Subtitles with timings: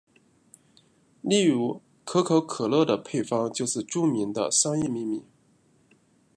[1.23, 5.23] 例如可口可乐的配方就是著名的商业秘密。